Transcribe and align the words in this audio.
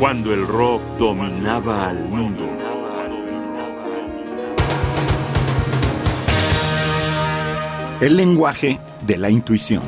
cuando 0.00 0.32
el 0.32 0.46
rock 0.46 0.80
dominaba 0.98 1.90
al 1.90 2.02
mundo. 2.08 2.48
El 8.00 8.16
lenguaje 8.16 8.80
de 9.06 9.18
la 9.18 9.28
intuición. 9.28 9.82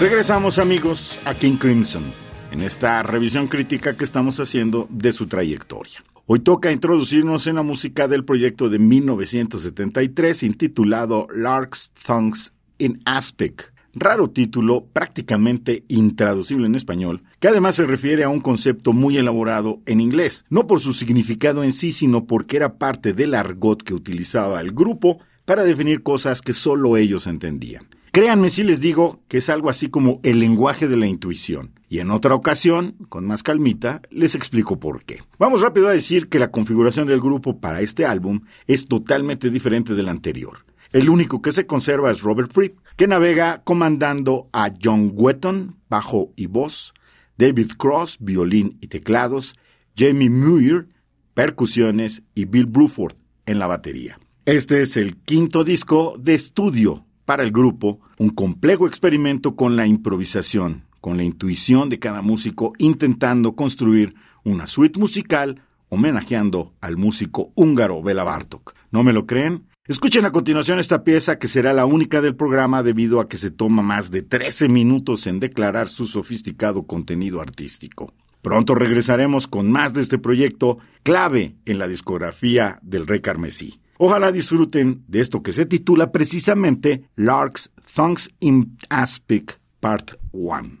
Regresamos 0.00 0.58
amigos 0.58 1.20
a 1.26 1.34
King 1.34 1.58
Crimson 1.58 2.02
en 2.50 2.62
esta 2.62 3.02
revisión 3.02 3.46
crítica 3.46 3.94
que 3.94 4.04
estamos 4.04 4.40
haciendo 4.40 4.86
de 4.88 5.12
su 5.12 5.26
trayectoria. 5.26 6.02
Hoy 6.24 6.38
toca 6.38 6.72
introducirnos 6.72 7.46
en 7.46 7.56
la 7.56 7.62
música 7.62 8.08
del 8.08 8.24
proyecto 8.24 8.70
de 8.70 8.78
1973 8.78 10.42
intitulado 10.44 11.28
Lark's 11.30 11.92
Tongues 12.06 12.55
in 12.78 13.00
Aspic. 13.04 13.72
Raro 13.94 14.28
título, 14.28 14.84
prácticamente 14.92 15.84
intraducible 15.88 16.66
en 16.66 16.74
español, 16.74 17.22
que 17.40 17.48
además 17.48 17.76
se 17.76 17.86
refiere 17.86 18.24
a 18.24 18.28
un 18.28 18.40
concepto 18.40 18.92
muy 18.92 19.16
elaborado 19.16 19.80
en 19.86 20.02
inglés, 20.02 20.44
no 20.50 20.66
por 20.66 20.80
su 20.80 20.92
significado 20.92 21.64
en 21.64 21.72
sí, 21.72 21.92
sino 21.92 22.26
porque 22.26 22.58
era 22.58 22.76
parte 22.76 23.14
del 23.14 23.34
argot 23.34 23.82
que 23.82 23.94
utilizaba 23.94 24.60
el 24.60 24.72
grupo 24.72 25.20
para 25.46 25.64
definir 25.64 26.02
cosas 26.02 26.42
que 26.42 26.52
solo 26.52 26.98
ellos 26.98 27.26
entendían. 27.26 27.88
Créanme 28.12 28.48
si 28.48 28.64
les 28.64 28.80
digo 28.80 29.20
que 29.28 29.38
es 29.38 29.48
algo 29.50 29.68
así 29.68 29.88
como 29.88 30.20
el 30.22 30.40
lenguaje 30.40 30.88
de 30.88 30.96
la 30.96 31.06
intuición. 31.06 31.72
Y 31.88 31.98
en 32.00 32.10
otra 32.10 32.34
ocasión, 32.34 32.96
con 33.08 33.26
más 33.26 33.42
calmita, 33.42 34.00
les 34.10 34.34
explico 34.34 34.80
por 34.80 35.04
qué. 35.04 35.22
Vamos 35.38 35.60
rápido 35.60 35.88
a 35.88 35.92
decir 35.92 36.28
que 36.28 36.38
la 36.38 36.50
configuración 36.50 37.06
del 37.06 37.20
grupo 37.20 37.60
para 37.60 37.80
este 37.80 38.06
álbum 38.06 38.40
es 38.66 38.86
totalmente 38.86 39.50
diferente 39.50 39.94
del 39.94 40.08
anterior. 40.08 40.64
El 40.92 41.10
único 41.10 41.42
que 41.42 41.52
se 41.52 41.66
conserva 41.66 42.10
es 42.10 42.22
Robert 42.22 42.52
Fripp, 42.52 42.78
que 42.96 43.06
navega 43.06 43.62
comandando 43.64 44.48
a 44.52 44.72
John 44.82 45.12
Wetton, 45.14 45.76
bajo 45.88 46.32
y 46.36 46.46
voz, 46.46 46.94
David 47.36 47.72
Cross, 47.76 48.18
violín 48.20 48.78
y 48.80 48.88
teclados, 48.88 49.56
Jamie 49.96 50.30
Muir, 50.30 50.88
percusiones 51.34 52.22
y 52.34 52.46
Bill 52.46 52.66
Bruford 52.66 53.14
en 53.44 53.58
la 53.58 53.66
batería. 53.66 54.18
Este 54.46 54.80
es 54.80 54.96
el 54.96 55.16
quinto 55.16 55.64
disco 55.64 56.16
de 56.18 56.34
estudio 56.34 57.04
para 57.24 57.42
el 57.42 57.50
grupo, 57.50 58.00
un 58.18 58.30
complejo 58.30 58.86
experimento 58.86 59.56
con 59.56 59.76
la 59.76 59.86
improvisación, 59.86 60.84
con 61.00 61.16
la 61.16 61.24
intuición 61.24 61.88
de 61.88 61.98
cada 61.98 62.22
músico 62.22 62.72
intentando 62.78 63.54
construir 63.54 64.14
una 64.44 64.66
suite 64.66 64.98
musical 64.98 65.62
homenajeando 65.88 66.74
al 66.80 66.96
músico 66.96 67.52
húngaro 67.54 68.02
Bela 68.02 68.24
Bartok. 68.24 68.74
¿No 68.90 69.02
me 69.02 69.12
lo 69.12 69.26
creen? 69.26 69.66
Escuchen 69.88 70.24
a 70.24 70.32
continuación 70.32 70.80
esta 70.80 71.04
pieza 71.04 71.38
que 71.38 71.46
será 71.46 71.72
la 71.72 71.86
única 71.86 72.20
del 72.20 72.34
programa 72.34 72.82
debido 72.82 73.20
a 73.20 73.28
que 73.28 73.36
se 73.36 73.52
toma 73.52 73.82
más 73.82 74.10
de 74.10 74.22
13 74.22 74.68
minutos 74.68 75.28
en 75.28 75.38
declarar 75.38 75.86
su 75.86 76.08
sofisticado 76.08 76.88
contenido 76.88 77.40
artístico. 77.40 78.12
Pronto 78.42 78.74
regresaremos 78.74 79.46
con 79.46 79.70
más 79.70 79.94
de 79.94 80.00
este 80.00 80.18
proyecto 80.18 80.78
clave 81.04 81.54
en 81.66 81.78
la 81.78 81.86
discografía 81.86 82.80
del 82.82 83.06
Rey 83.06 83.20
Carmesí. 83.20 83.80
Ojalá 83.98 84.32
disfruten 84.32 85.04
de 85.06 85.20
esto 85.20 85.44
que 85.44 85.52
se 85.52 85.66
titula 85.66 86.10
precisamente 86.10 87.04
Lark's 87.14 87.70
Thongs 87.94 88.30
in 88.40 88.76
Aspic 88.88 89.60
Part 89.78 90.14
1. 90.32 90.80